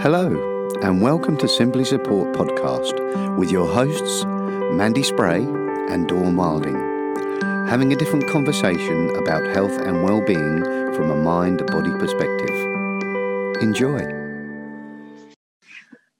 [0.00, 0.28] Hello,
[0.80, 6.76] and welcome to Simply Support Podcast with your hosts, Mandy Spray and Dawn Wilding,
[7.66, 10.62] having a different conversation about health and well-being
[10.94, 13.60] from a mind-body perspective.
[13.60, 13.98] Enjoy.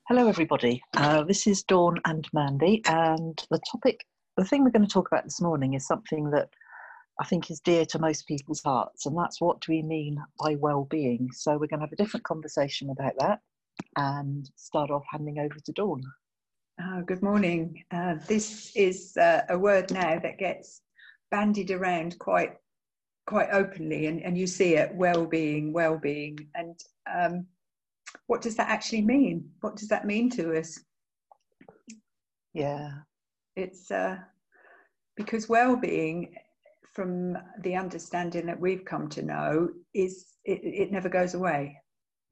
[0.09, 0.83] Hello, everybody.
[0.97, 4.05] Uh, this is Dawn and Mandy, and the topic,
[4.37, 6.49] the thing we're going to talk about this morning is something that
[7.21, 10.57] I think is dear to most people's hearts, and that's what do we mean by
[10.57, 11.29] well-being.
[11.33, 13.39] So we're going to have a different conversation about that,
[13.97, 16.03] and start off handing over to Dawn.
[16.83, 17.83] Uh, good morning.
[17.91, 20.83] Uh, this is uh, a word now that gets
[21.31, 22.55] bandied around quite
[23.27, 26.81] quite openly, and, and you see it well-being, well-being, and
[27.13, 27.47] um,
[28.27, 29.51] what does that actually mean?
[29.61, 30.81] What does that mean to us?
[32.55, 32.91] Yeah,
[33.55, 34.17] it's uh,
[35.15, 36.37] because well-being,
[36.95, 41.77] from the understanding that we've come to know, is it, it never goes away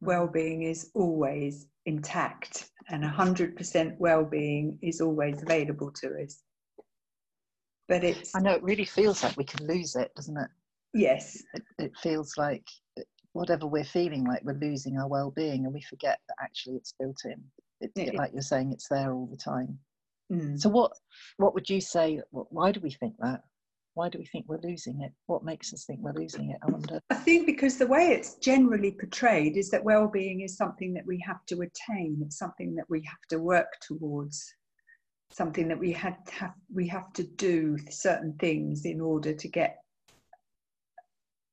[0.00, 6.42] well-being is always intact and 100% well-being is always available to us.
[7.88, 10.48] But it's i know it really feels like we can lose it doesn't it?
[10.92, 11.42] Yes.
[11.54, 12.64] It, it feels like
[13.32, 17.20] whatever we're feeling like we're losing our well-being and we forget that actually it's built
[17.24, 17.42] in.
[17.80, 19.78] It, it, like you're saying it's there all the time.
[20.32, 20.58] Mm.
[20.58, 20.90] so what
[21.36, 23.42] what would you say why do we think that
[23.96, 25.10] why do we think we're losing it?
[25.24, 26.58] What makes us think we're losing it?
[26.62, 27.00] I wonder.
[27.08, 31.18] I think because the way it's generally portrayed is that well-being is something that we
[31.26, 32.18] have to attain.
[32.20, 34.54] It's something that we have to work towards.
[35.30, 39.78] Something that we had have we have to do certain things in order to get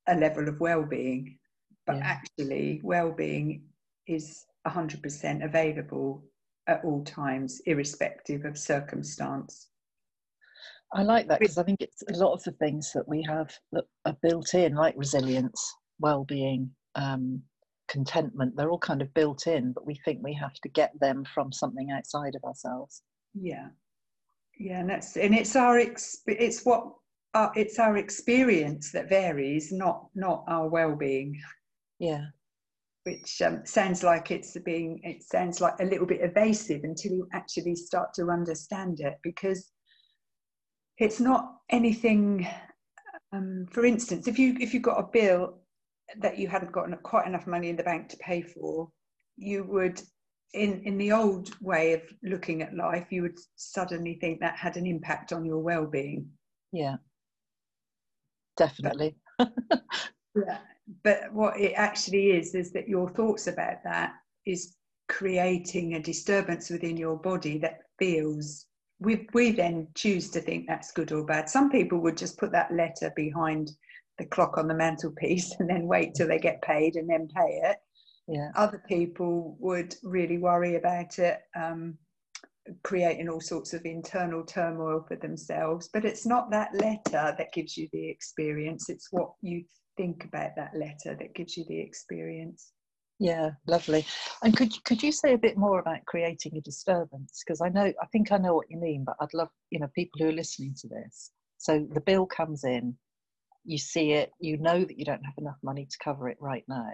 [0.07, 1.39] a level of well-being.
[1.87, 2.17] But yeah.
[2.17, 3.63] actually, well-being
[4.05, 6.25] is 100% available
[6.67, 9.69] at all times, irrespective of circumstance.
[10.93, 13.51] I like that because I think it's a lot of the things that we have
[13.71, 17.41] that are built in, like resilience, well-being, um,
[17.87, 18.55] contentment.
[18.55, 21.51] They're all kind of built in, but we think we have to get them from
[21.51, 23.01] something outside of ourselves.
[23.33, 23.69] Yeah,
[24.59, 26.85] yeah, and that's and it's our ex- it's what
[27.33, 31.39] our, it's our experience that varies, not not our well-being.
[31.99, 32.25] Yeah,
[33.03, 37.27] which um, sounds like it's being it sounds like a little bit evasive until you
[37.33, 39.72] actually start to understand it because
[40.97, 42.47] it's not anything
[43.31, 45.59] um, for instance if you if you got a bill
[46.19, 48.89] that you hadn't gotten quite enough money in the bank to pay for
[49.37, 50.01] you would
[50.53, 54.77] in in the old way of looking at life you would suddenly think that had
[54.77, 56.29] an impact on your well-being.
[56.71, 56.97] Yeah.
[58.55, 59.15] Definitely.
[59.37, 59.53] But,
[60.35, 60.59] yeah.
[61.03, 64.13] But what it actually is is that your thoughts about that
[64.45, 64.75] is
[65.09, 68.67] creating a disturbance within your body that feels
[69.03, 71.49] we we then choose to think that's good or bad.
[71.49, 73.71] Some people would just put that letter behind
[74.17, 77.61] the clock on the mantelpiece and then wait till they get paid and then pay
[77.63, 77.77] it.
[78.27, 78.51] Yeah.
[78.55, 81.97] Other people would really worry about it, um,
[82.83, 85.89] creating all sorts of internal turmoil for themselves.
[85.91, 89.65] But it's not that letter that gives you the experience, it's what you
[89.97, 92.71] think about that letter that gives you the experience.
[93.23, 94.05] Yeah, lovely.
[94.43, 97.41] And could could you say a bit more about creating a disturbance?
[97.41, 99.87] Because I know I think I know what you mean, but I'd love you know
[99.95, 101.31] people who are listening to this.
[101.57, 102.97] So the bill comes in,
[103.63, 106.65] you see it, you know that you don't have enough money to cover it right
[106.67, 106.89] now,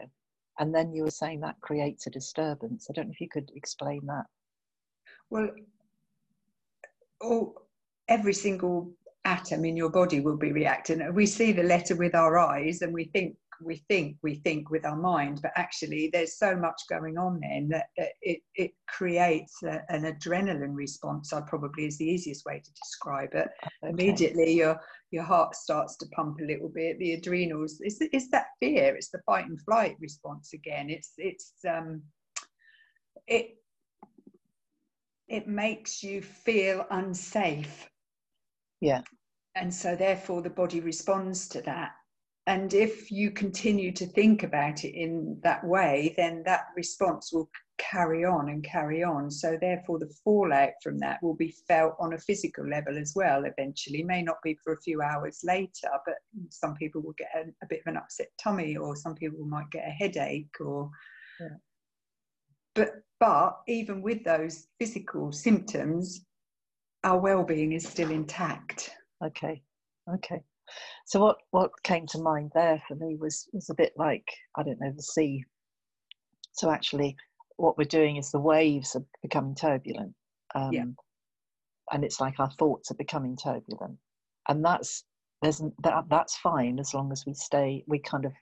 [0.60, 2.86] and then you were saying that creates a disturbance.
[2.88, 4.26] I don't know if you could explain that.
[5.32, 5.50] Well,
[7.22, 7.56] all
[8.08, 8.94] every single
[9.30, 11.14] atom in your body will be reacting.
[11.14, 14.86] We see the letter with our eyes and we think we think we think with
[14.86, 17.88] our mind but actually there's so much going on then that,
[18.22, 23.30] it, it creates a, an adrenaline response i probably is the easiest way to describe
[23.34, 23.50] it
[23.84, 23.92] okay.
[23.92, 24.80] immediately your
[25.12, 29.10] your heart starts to pump a little bit the adrenals it's, it's that fear it's
[29.10, 32.02] the fight and flight response again it's it's um
[33.28, 33.58] it
[35.28, 37.90] it makes you feel unsafe
[38.80, 39.02] yeah
[39.60, 41.92] and so therefore the body responds to that
[42.50, 47.48] and if you continue to think about it in that way, then that response will
[47.78, 49.30] carry on and carry on.
[49.30, 53.46] So, therefore, the fallout from that will be felt on a physical level as well,
[53.46, 54.02] eventually.
[54.02, 56.16] May not be for a few hours later, but
[56.50, 59.70] some people will get a, a bit of an upset tummy, or some people might
[59.70, 60.90] get a headache, or.
[61.40, 61.48] Yeah.
[62.74, 66.26] But, but even with those physical symptoms,
[67.04, 68.90] our well-being is still intact.
[69.24, 69.62] Okay,
[70.14, 70.42] okay.
[71.06, 74.64] So what what came to mind there for me was was a bit like I
[74.64, 75.44] don't know the sea.
[76.54, 77.16] So actually,
[77.58, 80.14] what we're doing is the waves are becoming turbulent,
[80.56, 80.86] um, yeah.
[81.92, 83.98] and it's like our thoughts are becoming turbulent,
[84.48, 85.04] and that's
[85.42, 88.34] there's that that's fine as long as we stay we kind of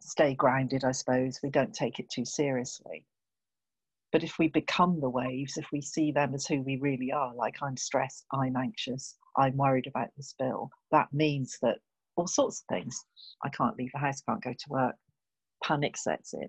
[0.00, 0.84] stay grounded.
[0.84, 3.04] I suppose we don't take it too seriously.
[4.10, 7.34] But if we become the waves, if we see them as who we really are,
[7.34, 11.78] like I'm stressed, I'm anxious, I'm worried about this bill, that means that
[12.16, 13.04] all sorts of things.
[13.44, 14.96] I can't leave the house, can't go to work,
[15.62, 16.48] panic sets in.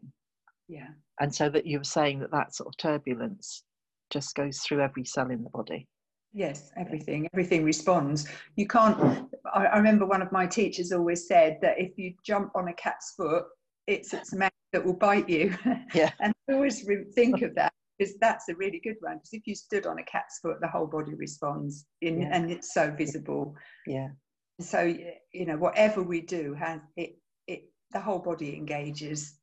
[0.68, 0.88] Yeah.
[1.19, 3.63] And so that you were saying that that sort of turbulence
[4.09, 5.88] just goes through every cell in the body.
[6.33, 8.27] Yes, everything, everything responds.
[8.56, 9.27] You can't.
[9.51, 12.74] I, I remember one of my teachers always said that if you jump on a
[12.74, 13.45] cat's foot,
[13.88, 15.56] it's its mouth that will bite you.
[15.94, 16.12] Yeah.
[16.19, 17.69] and I always think of that
[18.00, 19.18] because that's a really good one.
[19.18, 22.30] Because if you stood on a cat's foot, the whole body responds, in, Yeah.
[22.31, 23.54] and it's so visible.
[23.86, 24.07] Yeah.
[24.62, 24.81] So
[25.34, 27.18] you know, whatever we do, has it,
[27.48, 29.36] it, the whole body engages.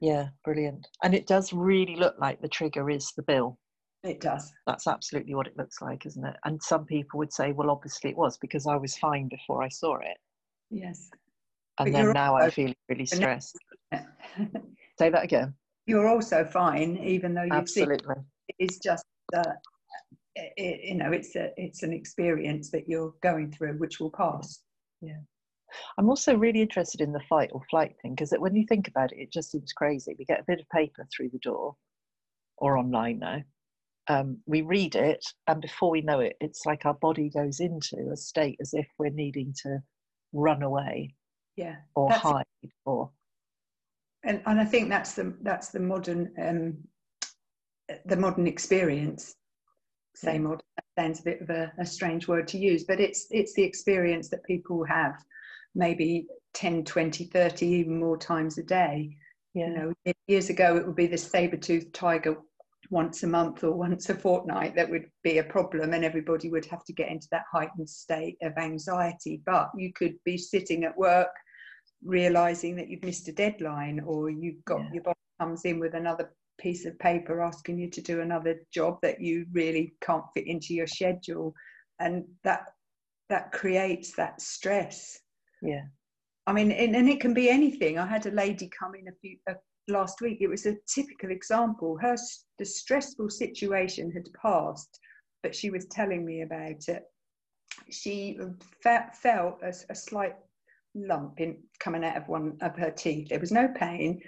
[0.00, 0.28] Yeah.
[0.44, 0.86] Brilliant.
[1.04, 3.58] And it does really look like the trigger is the bill.
[4.02, 4.52] It does.
[4.66, 6.36] That's absolutely what it looks like, isn't it?
[6.44, 9.68] And some people would say, well, obviously it was because I was fine before I
[9.68, 10.16] saw it.
[10.70, 11.08] Yes.
[11.78, 13.56] And But then now I'm also- feeling really stressed.
[14.98, 15.54] Say that again.
[15.86, 18.22] You're also fine, even though you've seen Absolutely.
[18.58, 19.42] it's just uh,
[20.34, 24.62] it, you know it's a it's an experience that you're going through which will pass
[25.00, 25.20] Yeah.
[25.98, 29.10] I'm also really interested in the fight or flight thing because when you think about
[29.12, 30.14] it, it just seems crazy.
[30.18, 31.74] We get a bit of paper through the door
[32.58, 33.42] or online now.
[34.08, 38.10] Um, we read it, and before we know it, it's like our body goes into
[38.12, 39.78] a state as if we're needing to
[40.32, 41.14] run away
[41.56, 42.44] yeah or hide
[42.84, 43.10] or
[44.24, 46.76] and and i think that's the that's the modern um
[48.06, 49.34] the modern experience.
[50.14, 50.60] Say modern
[50.98, 54.28] sounds a bit of a, a strange word to use but it's it's the experience
[54.28, 55.14] that people have
[55.74, 59.16] maybe 10 20 30 even more times a day.
[59.54, 59.94] Yeah, you know
[60.26, 62.36] years ago it would be the saber-toothed tiger
[62.90, 66.66] once a month or once a fortnight that would be a problem and everybody would
[66.66, 69.40] have to get into that heightened state of anxiety.
[69.46, 71.30] But you could be sitting at work
[72.04, 74.92] realizing that you've missed a deadline or you've got Yeah.
[74.94, 78.98] your boss comes in with another piece of paper asking you to do another job
[79.02, 81.54] that you really can't fit into your schedule
[81.98, 82.64] and that
[83.28, 85.20] that creates that stress
[85.62, 85.82] yeah,
[86.46, 87.98] I mean, and, and it can be anything.
[87.98, 89.54] I had a lady come in a few uh,
[89.88, 90.38] last week.
[90.40, 91.96] It was a typical example.
[92.00, 92.16] Her
[92.58, 94.98] the stressful situation had passed,
[95.42, 97.04] but she was telling me about it.
[97.90, 98.38] She
[98.82, 100.34] fe- felt a slight
[100.94, 103.28] lump in coming out of one of her teeth.
[103.28, 104.20] There was no pain,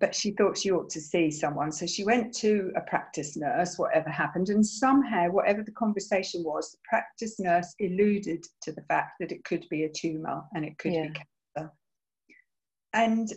[0.00, 1.72] but she thought she ought to see someone.
[1.72, 6.72] So she went to a practice nurse, whatever happened, and somehow, whatever the conversation was,
[6.72, 10.76] the practice nurse alluded to the fact that it could be a tumour and it
[10.78, 11.08] could Yeah.
[11.08, 11.14] be
[11.56, 11.72] cancer.
[12.92, 13.32] And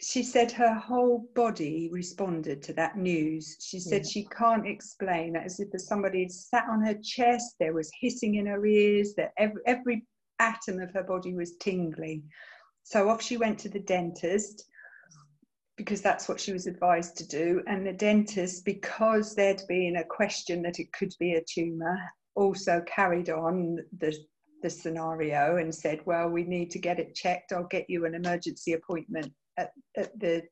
[0.00, 3.56] she said her whole body responded to that news.
[3.60, 4.10] She said Yeah.
[4.10, 8.46] she can't explain as if somebody had sat on her chest, there was hissing in
[8.46, 10.06] her ears, that every, every
[10.42, 12.22] atom of her body was tingling.
[12.82, 14.64] So off she went to the dentist
[15.76, 17.62] because that's what she was advised to do.
[17.66, 21.98] And the dentist, because there'd been a question that it could be a tumour,
[22.34, 24.14] also carried on the
[24.62, 27.52] the scenario and said, "Well, we need to get it checked.
[27.52, 30.42] I'll get you an emergency appointment at, at the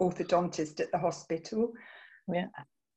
[0.00, 1.72] orthodontist at the hospital."
[2.26, 2.46] Yeah.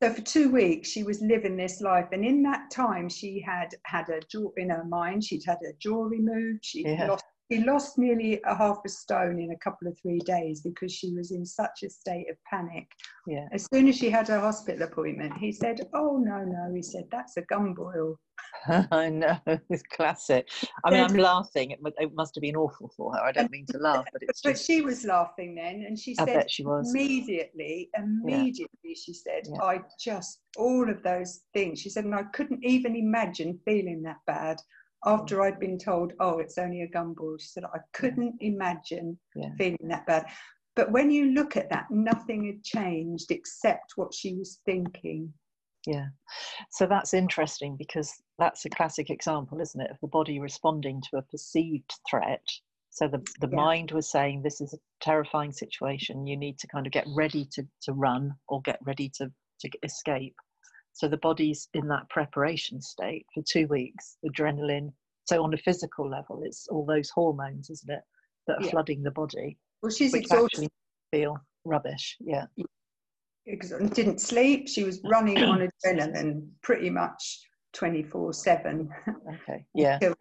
[0.04, 3.74] So for two weeks, she was living this life, and in that time, she had
[3.86, 5.24] had a jaw in her mind.
[5.24, 6.66] She'd had her jaw removed.
[6.66, 7.08] She Yeah.
[7.08, 7.24] lost.
[7.52, 11.14] She lost nearly a half a stone in a couple of three days because she
[11.14, 12.88] was in such a state of panic.
[13.28, 13.48] yeah.
[13.52, 17.06] As soon as she had her hospital appointment, he said, "Oh no, no," he said,
[17.12, 18.18] "That's a gum boil."
[18.92, 19.38] I know,
[19.70, 20.48] it's classic.
[20.86, 21.72] I mean, I'm laughing.
[21.72, 23.20] It, it must have been awful for her.
[23.20, 26.26] I don't mean to laugh, but it's But she was laughing then, and she I
[26.26, 26.90] said bet she was.
[26.90, 29.62] immediately, immediately, she said, Yeah.
[29.62, 31.80] I just, all of those things.
[31.82, 34.58] She said, and I couldn't even imagine feeling that bad
[35.06, 37.38] after I'd been told, oh, it's only a gum boil.
[37.38, 39.50] She said, I couldn't imagine Yeah.
[39.58, 40.26] feeling that bad.
[40.76, 45.34] But when you look at that, nothing had changed except what she was thinking.
[45.86, 46.08] Yeah.
[46.72, 51.18] So that's interesting because that's a classic example, isn't it, of the body responding to
[51.18, 52.44] a perceived threat.
[52.90, 53.56] So the, the Yeah.
[53.56, 56.26] mind was saying, This is a terrifying situation.
[56.26, 59.70] You need to kind of get ready to, to run or get ready to, to
[59.84, 60.36] escape.
[60.94, 64.94] So the body's in that preparation state for two weeks, adrenaline.
[65.26, 68.04] So on a physical level, it's all those hormones, isn't it,
[68.48, 68.70] that are Yeah.
[68.72, 70.70] flooding the body, Well, she's exhausted.
[71.12, 72.18] feel rubbish.
[72.20, 72.46] Yeah.
[73.46, 74.70] didn't sleep.
[74.70, 77.42] She was running on adrenaline pretty much
[77.74, 78.90] 24 7
[79.34, 79.66] Okay.
[79.74, 79.96] Yeah.
[79.96, 80.16] until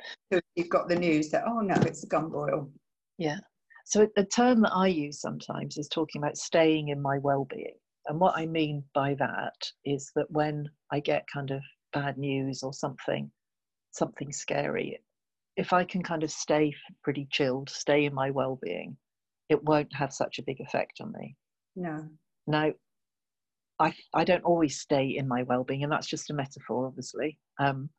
[0.57, 2.73] she got the news that, oh no, it's a gum boil.
[3.19, 3.39] Yeah.
[3.85, 7.77] So the term that I use sometimes is talking about staying in my well-being.
[8.07, 9.55] And what I mean by that
[9.85, 13.31] is that when I get kind of bad news or something,
[13.93, 15.01] something scary,
[15.57, 18.97] if I can kind of stay pretty chilled, stay in my well-being,
[19.49, 21.37] it won't have such a big effect on me.
[21.77, 22.09] No.
[22.47, 22.73] Now,
[23.79, 27.39] I I don't always stay in my well-being, and that's just a metaphor, obviously.
[27.59, 27.91] Um,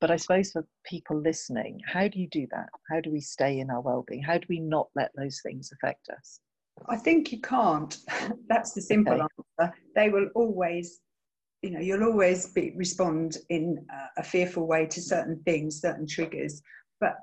[0.00, 2.68] but I suppose for people listening, how do you do that?
[2.90, 4.22] How do we stay in our well-being?
[4.22, 6.40] How do we not let those things affect us?
[6.88, 7.96] I think you can't.
[8.48, 9.26] That's the simple okay.
[9.58, 9.74] answer.
[9.94, 11.00] They will always,
[11.62, 16.06] you know, you'll always be, respond in a, a fearful way to certain things, certain
[16.06, 16.62] triggers.
[17.00, 17.16] But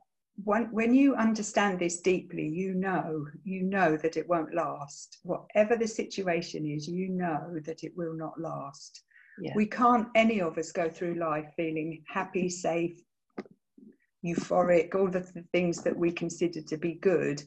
[0.43, 5.17] when, when you understand this deeply, you know, you know that it won't last.
[5.23, 9.03] Whatever the situation is, you know that it will not last.
[9.39, 9.53] Yeah.
[9.55, 12.99] We can't, any of us, go through life feeling happy, safe,
[14.25, 15.21] euphoric, all the
[15.51, 17.43] things that we consider to be good.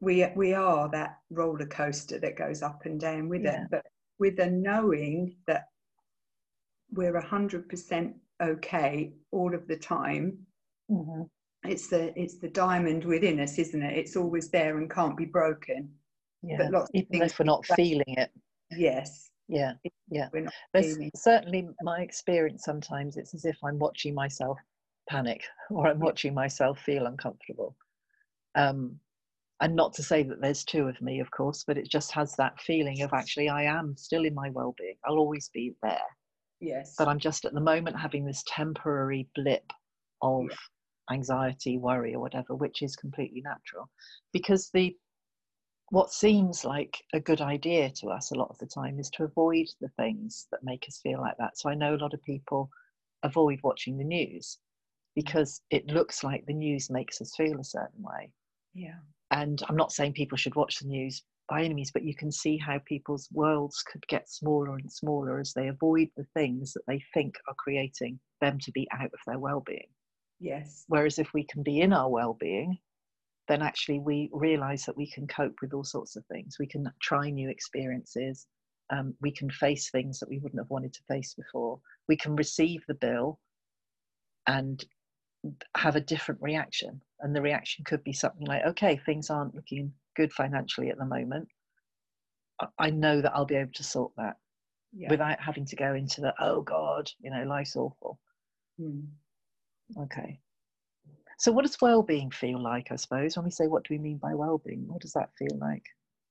[0.00, 3.62] We, we are that roller coaster that goes up and down with yeah.
[3.62, 3.86] it, but
[4.18, 5.66] with the knowing that
[6.92, 10.38] we're 100% okay all of the time.
[10.90, 11.22] Mm-hmm.
[11.64, 13.98] It's the it's the diamond within us, isn't it?
[13.98, 15.90] It's always there and can't be broken.
[16.42, 16.56] Yeah.
[16.58, 18.30] But lots even if we're not feeling it.
[18.70, 19.72] Yes yeah
[20.10, 20.28] yeah
[20.72, 24.58] there's certainly my experience sometimes it's as if i'm watching myself
[25.08, 27.74] panic or i'm watching myself feel uncomfortable
[28.54, 28.98] um
[29.60, 32.34] and not to say that there's two of me of course but it just has
[32.36, 35.98] that feeling of actually i am still in my well-being i'll always be there
[36.60, 39.72] yes but i'm just at the moment having this temporary blip
[40.22, 41.14] of yeah.
[41.14, 43.88] anxiety worry or whatever which is completely natural
[44.32, 44.94] because the
[45.90, 49.24] what seems like a good idea to us a lot of the time is to
[49.24, 51.58] avoid the things that make us feel like that.
[51.58, 52.68] So I know a lot of people
[53.22, 55.14] avoid watching the news mm.
[55.14, 58.30] because it looks like the news makes us feel a certain way.
[58.74, 58.98] Yeah.
[59.30, 62.30] And I'm not saying people should watch the news by any means, but you can
[62.30, 66.86] see how people's worlds could get smaller and smaller as they avoid the things that
[66.86, 69.88] they think are creating them to be out of their well being.
[70.40, 70.84] Yes.
[70.88, 72.78] Whereas if we can be in our well being,
[73.48, 76.56] then actually we realize that we can cope with all sorts of things.
[76.60, 78.46] We can try new experiences.
[78.90, 81.80] Um, we can face things that we wouldn't have wanted to face before.
[82.08, 83.38] We can receive the bill
[84.46, 84.84] and
[85.76, 87.00] have a different reaction.
[87.20, 91.04] And the reaction could be something like, okay, things aren't looking good financially at the
[91.04, 91.48] moment.
[92.78, 94.36] I know that I'll be able to sort that
[94.92, 95.10] yeah.
[95.10, 98.18] without having to go into the, oh God, you know, life's awful.
[98.80, 99.06] Mm.
[99.96, 100.40] Okay.
[101.38, 102.90] So, what does well-being feel like?
[102.90, 105.56] I suppose when we say, "What do we mean by well-being?" What does that feel
[105.60, 105.84] like?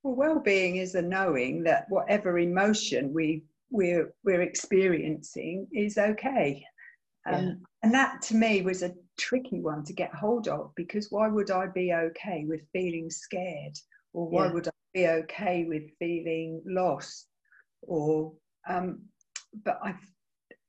[0.03, 6.63] Well, well-being is a knowing that whatever emotion we we're we're experiencing is okay.
[7.25, 7.63] Um.
[7.87, 11.49] And that to me was a tricky one to get hold of because why would
[11.49, 13.77] I be okay with feeling scared,
[14.11, 14.51] or why yeah.
[14.51, 17.27] would I be okay with feeling lost,
[17.83, 18.33] or
[18.67, 19.03] um,
[19.63, 19.95] but I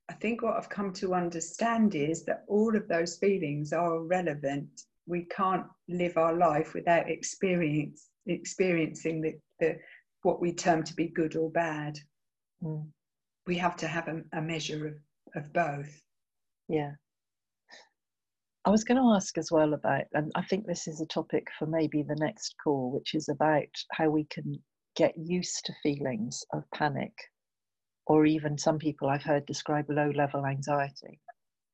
[0.08, 4.82] I think what I've come to understand is that all of those feelings are relevant.
[5.08, 9.80] We can't live our life without experience, experiencing the, the
[10.22, 11.98] what we term to be good or bad.
[12.62, 12.86] Mm.
[13.48, 16.00] We have to have a, a measure of, of both.
[16.68, 16.92] Yeah.
[18.68, 21.46] I was going to ask as well about, and I think this is a topic
[21.58, 24.62] for maybe the next call, which is about how we can
[24.94, 27.14] get used to feelings of panic
[28.06, 31.18] or even some people I've heard describe low level anxiety.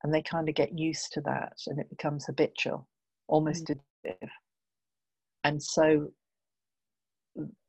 [0.03, 2.87] And they kind of get used to that and it becomes habitual,
[3.27, 3.77] almost mm.
[4.05, 4.29] addictive.
[5.43, 6.07] And so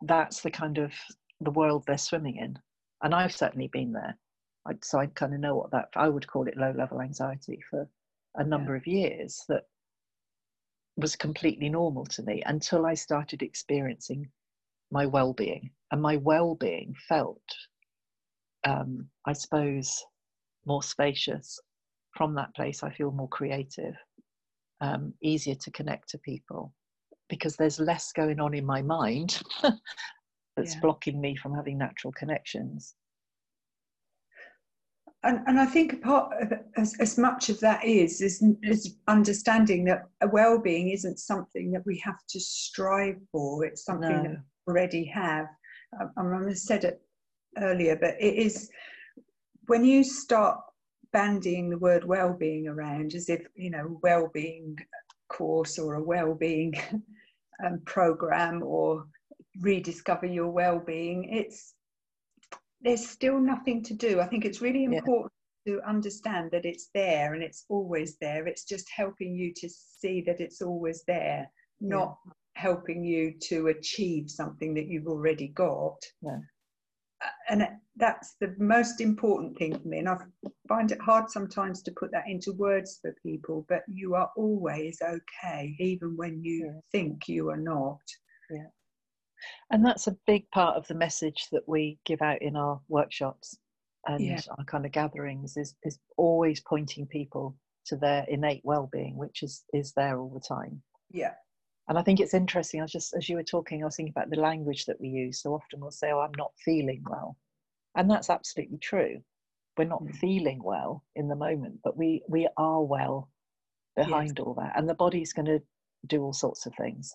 [0.03, 0.93] that's the kind of
[1.41, 2.57] the world they're swimming in.
[3.03, 4.17] And I've certainly been there.
[4.69, 7.59] I, so I kind of know what that, I would call it low level anxiety
[7.69, 7.89] for
[8.37, 8.79] a number yeah.
[8.79, 9.65] of years that
[10.97, 14.29] was completely normal to me until I started experiencing
[14.91, 15.71] my well being.
[15.93, 17.43] And my well being felt
[18.67, 20.05] um, I suppose,
[20.67, 21.59] more spacious.
[22.11, 23.95] From that place, I feel more creative,
[24.81, 26.73] um, easier to connect to people
[27.29, 30.81] because there's less going on in my mind that's yeah.
[30.81, 32.95] blocking me from having natural connections.
[35.23, 39.85] And, and I think part of, as, as much of that is, is is understanding
[39.87, 43.65] that a well-being isn't something that we have to strive for.
[43.65, 44.23] It's something no.
[44.23, 45.47] that we already have.
[46.01, 47.01] Um, I, I said it
[47.59, 48.71] earlier, but it is
[49.67, 50.61] when you start
[51.13, 54.77] bandying the word well-being around as if you know well-being
[55.29, 56.75] course or a well-being
[57.65, 59.07] um, program or
[59.61, 61.75] rediscover your well-being it's
[62.87, 64.21] there's still nothing to do.
[64.21, 65.33] I think it's really important
[65.65, 65.75] yeah.
[65.75, 68.47] to understand that it's there and it's always there.
[68.47, 71.51] It's just helping you to see that it's always there
[71.81, 72.33] not yeah.
[72.55, 75.97] helping you to achieve something that you've already got.
[76.23, 76.39] Yeah.
[77.25, 80.19] Uh, and that's the most important thing for me and i
[80.69, 85.01] find it hard sometimes to put that into words for people but you are always
[85.01, 87.99] okay even when you think you are not.
[88.51, 88.67] Yeah
[89.71, 93.59] And that's a big part of the message that we give out in our workshops
[94.07, 94.41] and Yeah.
[94.59, 99.65] our kind of gatherings is, is always pointing people to their innate well-being, which is
[99.73, 100.83] is there all the time.
[101.11, 101.35] Yeah.
[101.89, 102.81] And I think it's interesting.
[102.81, 105.09] I was just as you were talking, I was thinking about the language that we
[105.09, 105.41] use.
[105.41, 107.37] So often we'll say, "Oh, I'm not feeling well,"
[107.95, 109.23] and that's absolutely true.
[109.77, 110.17] We're not Mm.
[110.17, 113.31] feeling well in the moment, but we we are well
[113.95, 115.63] behind all that, and the body's going to
[116.07, 117.15] do all sorts of things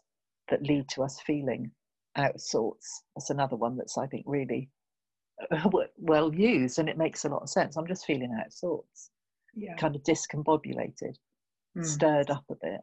[0.49, 1.71] that lead to us feeling
[2.15, 3.03] out of sorts.
[3.15, 4.69] That's another one that's I think really
[5.97, 7.75] well used, and it makes a lot of sense.
[7.77, 9.09] I'm just feeling out of sorts,
[9.55, 9.75] Yeah.
[9.75, 11.15] kind of discombobulated,
[11.77, 12.81] Mm, stirred up a bit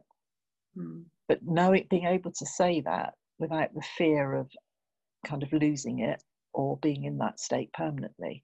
[0.75, 1.03] mm.
[1.27, 4.49] but knowing being able to say that without the fear of
[5.25, 8.43] kind of losing it or being in that state permanently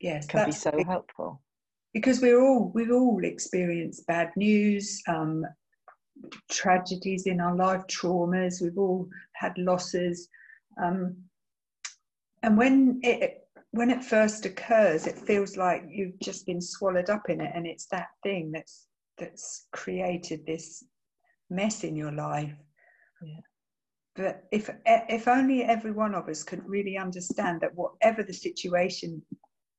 [0.00, 1.42] Yes, can be so helpful
[1.94, 5.44] because we're all we've all experienced bad news um,
[6.50, 10.28] tragedies in our life traumas we've all had losses
[10.82, 11.16] um,
[12.42, 17.28] and when it when it first occurs it feels like you've just been swallowed up
[17.28, 18.86] in it and it's that thing that's
[19.18, 20.84] that's created this
[21.50, 22.54] mess in your life
[23.22, 23.40] Yeah.
[24.16, 29.22] but if if only every one of us could really understand that whatever the situation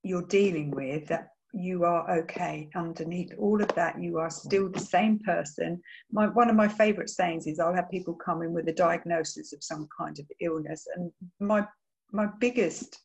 [0.04, 4.80] you're dealing with that you are okay underneath all of that you are still the
[4.80, 5.82] same person.
[6.12, 9.54] My one of my favorite sayings is i'll have people come in with a diagnosis
[9.54, 11.66] of some kind of illness and my
[12.12, 13.00] my biggest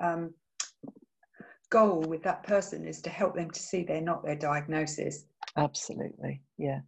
[0.00, 0.32] um,
[1.70, 5.24] goal with that person is to help them to see they're not their diagnosis.
[5.56, 6.80] Absolutely yeah.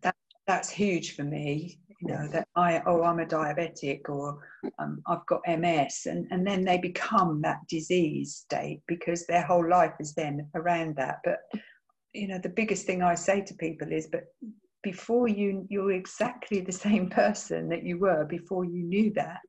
[0.46, 4.38] That's huge for me you know that i oh i'm a diabetic or
[4.78, 9.68] um, i've got ms and, and then they become that disease state because their whole
[9.68, 11.18] life is then around that.
[11.24, 11.40] But
[12.12, 14.24] you know the biggest thing i say to people is but
[14.82, 19.40] before you you're exactly the same person that you were before you knew that.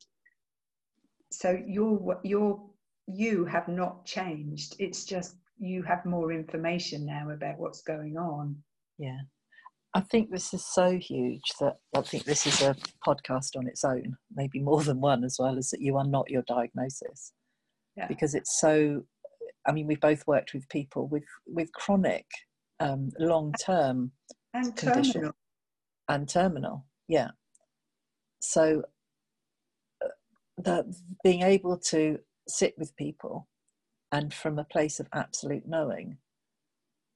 [1.31, 2.61] So you're you're
[3.07, 4.75] you have not changed.
[4.79, 8.57] It's just you have more information now about what's going on.
[8.97, 9.21] Yeah
[9.93, 12.75] i think this is so huge that i think this is a
[13.05, 16.29] podcast on its own maybe more than one as well as that you are not
[16.29, 17.33] your diagnosis
[17.95, 18.07] Yeah.
[18.07, 19.03] because it's so
[19.67, 22.25] i mean we've both worked with people with with chronic
[22.79, 24.11] um, long term
[24.53, 25.13] and Condition.
[25.13, 25.33] terminal
[26.09, 27.29] and terminal yeah
[28.39, 28.81] so
[30.03, 30.07] uh,
[30.57, 30.85] that
[31.23, 33.47] being able to sit with people
[34.11, 36.17] and from a place of absolute knowing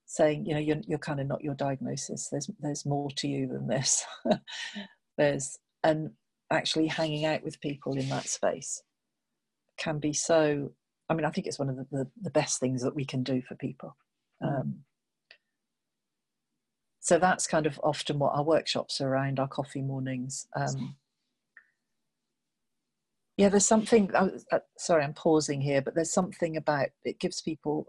[0.06, 2.30] saying you know you're, you're kind of not your diagnosis.
[2.30, 4.06] There's there's more to you than this.
[5.18, 6.12] There's and
[6.52, 8.84] actually hanging out with people in that space
[9.78, 10.72] can be so
[11.10, 13.24] i mean i think it's one of the, the, the best things that we can
[13.24, 13.96] do for people.
[14.44, 14.60] Mm.
[14.60, 14.76] um,
[17.00, 20.48] so that's kind of often what our workshops are around our coffee mornings.
[20.56, 20.96] Um,
[23.38, 27.20] yeah there's something I was- uh, sorry i'm pausing here but there's something about it
[27.20, 27.88] gives people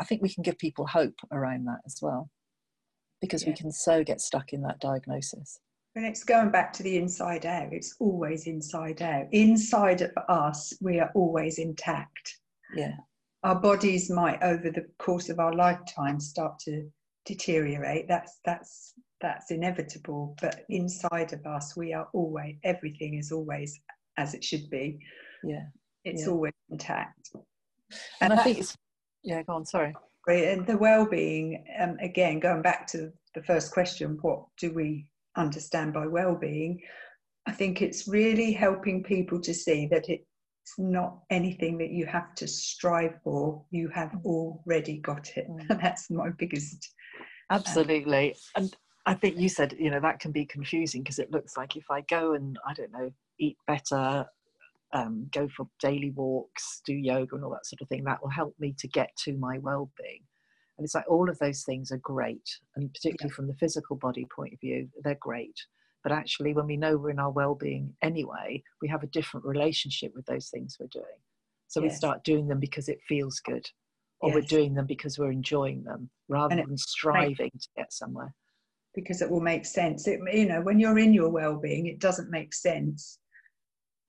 [0.00, 2.30] i think we can give people hope around that as well
[3.20, 5.58] because we can so get stuck in that diagnosis
[5.96, 7.72] And it's going back to the inside out.
[7.72, 9.26] It's always inside out.
[9.32, 12.38] Inside of us, we are always intact.
[12.74, 12.96] yeah
[13.42, 16.72] Our bodies might, over the course of our lifetime, start to
[17.24, 18.06] deteriorate.
[18.08, 20.36] That's that's that's inevitable.
[20.42, 23.80] But inside of us, we are always everything is always
[24.18, 24.98] as it should be.
[25.42, 25.64] yeah
[26.04, 26.32] It's Yeah.
[26.32, 27.30] always intact.
[28.20, 28.76] and i think it's
[29.22, 29.94] yeah go on sorry.
[30.26, 35.06] Right, and the well-being um, again going back to the first question what do we
[35.36, 36.80] understand by well-being?
[37.46, 40.24] I think it's really helping people to see that it's
[40.78, 43.64] not anything that you have to strive for.
[43.70, 45.46] You have already got it.
[45.48, 45.80] Mm.
[45.80, 46.88] that's my biggest
[47.50, 48.34] absolutely.
[48.56, 48.76] And
[49.06, 51.84] i think you said you know that can be confusing because it looks like if
[51.90, 54.26] i go and i don't know eat better
[54.92, 58.30] um, go for daily walks do yoga and all that sort of thing that will
[58.30, 60.20] help me to get to my well-being.
[60.78, 62.48] And it's like all of those things are great.
[62.76, 65.56] And particularly from the physical body point of view they're great.
[66.02, 70.12] But actually when we know we're in our well-being anyway we have a different relationship
[70.14, 71.18] with those things we're doing.
[71.68, 73.68] So we start doing them because it feels good
[74.20, 78.32] or we're doing them because we're enjoying them rather than striving to get somewhere.
[78.94, 80.06] Because it will make sense.
[80.06, 83.18] It, you know when you're in your well-being it doesn't make sense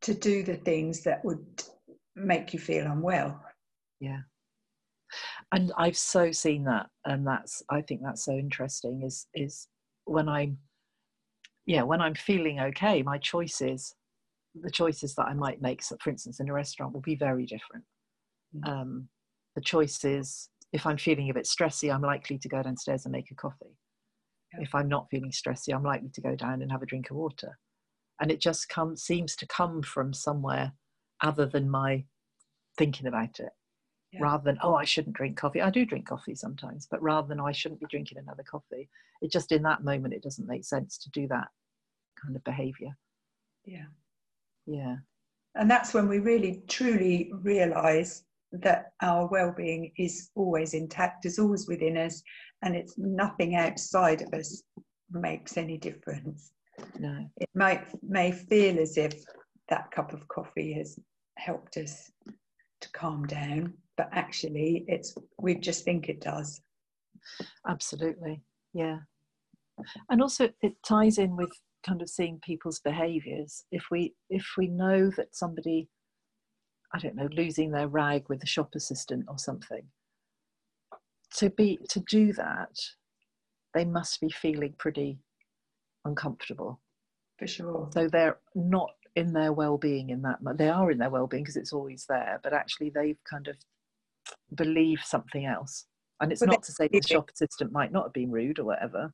[0.01, 1.63] to do the things that would
[2.15, 3.41] make you feel unwell.
[3.99, 4.19] Yeah.
[5.53, 9.69] And i've so seen that and that's i think that's so interesting is is
[10.03, 10.57] when i'm
[11.65, 13.95] yeah when i'm feeling okay my choices
[14.62, 17.45] the choices that i might make so for instance in a restaurant will be very
[17.45, 17.86] different.
[18.53, 18.69] Mm.
[18.69, 19.10] um,
[19.55, 23.31] the choices if i'm feeling a bit stressy i'm likely to go downstairs and make
[23.31, 23.77] a coffee.
[24.53, 24.63] Yeah.
[24.63, 27.15] if i'm not feeling stressy i'm likely to go down and have a drink of
[27.15, 27.57] water
[28.19, 30.73] and it just comes seems to come from somewhere
[31.21, 32.03] other than my
[32.77, 33.49] thinking about it
[34.12, 34.21] yeah.
[34.21, 35.62] rather than oh i shouldn't drink coffee.
[35.62, 38.89] I do drink coffee sometimes but rather than oh, i shouldn't be drinking another coffee
[39.21, 41.47] it just in that moment it doesn't make sense to do that
[42.21, 42.95] kind of behavior.
[43.65, 43.86] Yeah.
[44.65, 44.97] Yeah.
[45.56, 51.67] And that's when we really truly realize that our well-being is always intact is always
[51.67, 52.21] within us
[52.62, 54.63] and it's nothing outside of us
[55.12, 56.51] makes any difference
[57.00, 57.30] no.
[57.38, 59.24] It might may feel as if
[59.70, 60.98] that cup of coffee has
[61.38, 62.12] helped us
[62.82, 66.62] to calm down but actually it's we just think it does.
[67.68, 68.42] Absolutely.
[68.74, 69.00] Yeah.
[70.10, 71.52] And also it ties in with
[71.86, 73.66] kind of seeing people's behaviors.
[73.72, 75.90] If we if we know that somebody
[76.94, 79.84] i don't know losing their rag with the shop assistant or something
[81.36, 82.76] to be to do that
[83.74, 85.20] they must be feeling pretty
[86.08, 86.80] uncomfortable.
[87.38, 87.89] For sure.
[87.93, 91.74] So they're not in their well-being in that they are in their well-being because it's
[91.74, 93.56] always there but actually they've kind of
[94.56, 95.86] believe something else.
[96.20, 99.12] And it's not to say the shop assistant might not have been rude or whatever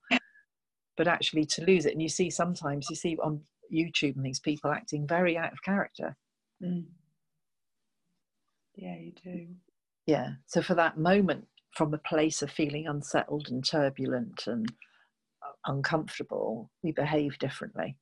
[0.97, 1.93] but actually to lose it.
[1.93, 3.41] And you see sometimes you see on
[3.73, 6.15] youtube and these people acting very out of character.
[6.61, 6.85] Mm.
[8.75, 9.47] yeah you do.
[10.05, 10.31] Yeah.
[10.47, 14.71] So for that moment from a place of feeling unsettled and turbulent and
[15.65, 17.97] uncomfortable we behave differently.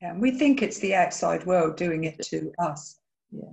[0.00, 2.98] Yeah and we think it's the outside world doing it to us.
[3.30, 3.52] Yeah.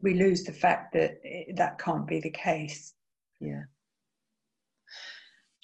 [0.00, 2.94] We lose the fact that it, that can't be the case.
[3.40, 3.62] Yeah.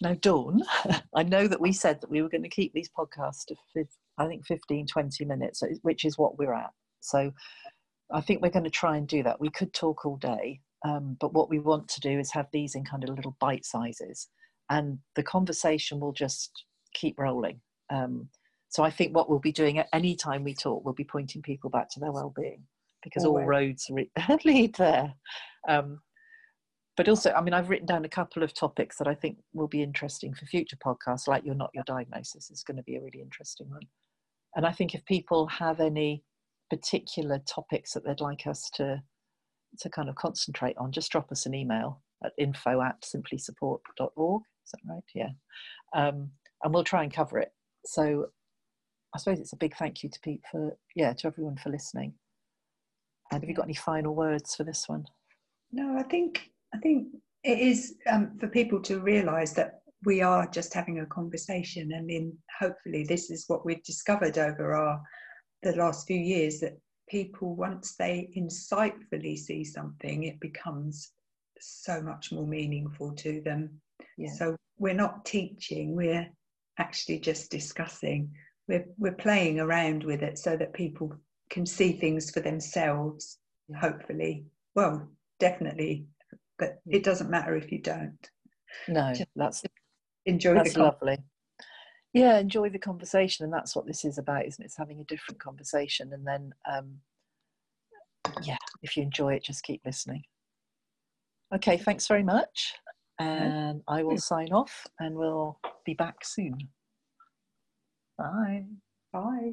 [0.00, 0.62] Now, Dawn,
[1.14, 3.84] I know that we said that we were going to keep these podcasts to,
[4.18, 6.70] I think, 15, 20 minutes, which is what we're at.
[7.00, 7.32] So
[8.12, 9.40] I think we're going to try and do that.
[9.40, 12.74] We could talk all day, um, but what we want to do is have these
[12.74, 14.28] in kind of little bite sizes,
[14.70, 17.60] and the conversation will just keep rolling.
[17.90, 18.28] Um,
[18.68, 21.42] so I think what we'll be doing at any time we talk, we'll be pointing
[21.42, 22.62] people back to their well-being
[23.02, 23.42] because Always.
[23.42, 23.90] all roads
[24.44, 25.12] lead there.
[25.68, 26.00] Um,
[26.96, 29.68] but also, I mean, I've written down a couple of topics that I think will
[29.68, 33.00] be interesting for future podcasts, like You're Not Your Diagnosis is going to be a
[33.00, 33.82] really interesting one.
[34.56, 36.22] And I think if people have any
[36.70, 39.02] particular topics that they'd like us to
[39.78, 44.42] to kind of concentrate on, just drop us an email at info at simplysupport.org.
[44.66, 45.02] Is that right?
[45.14, 45.30] Yeah.
[45.94, 46.30] Um,
[46.62, 47.52] and we'll try and cover it.
[47.84, 48.26] So
[49.14, 52.14] I suppose it's a big thank you to Pete for yeah, to everyone for listening.
[53.30, 55.06] And have you got any final words for this one?
[55.72, 57.08] No, I think I think
[57.44, 62.10] it is um, for people to realise that we are just having a conversation, and
[62.10, 65.00] in hopefully this is what we've discovered over our
[65.62, 71.12] the last few years that people once they insightfully see something, it becomes
[71.60, 73.70] so much more meaningful to them.
[74.18, 74.32] Yeah.
[74.32, 76.28] So we're not teaching; we're
[76.82, 78.30] actually just discussing.
[78.68, 81.12] We're we're playing around with it so that people
[81.50, 83.38] can see things for themselves.
[83.80, 86.06] Hopefully, well, definitely
[86.62, 88.30] but it doesn't matter if you don't.
[88.86, 89.64] No, that's
[90.26, 90.54] enjoy.
[90.54, 91.18] That's lovely.
[92.12, 94.66] Yeah, enjoy the conversation, and that's what this is about, isn't it?
[94.66, 96.98] It's having a different conversation, and then, um,
[98.42, 100.22] yeah, if you enjoy it, just keep listening.
[101.52, 102.74] Okay, thanks very much,
[103.18, 106.58] and I will sign off, and we'll be back soon.
[108.18, 108.64] Bye.
[109.12, 109.52] Bye.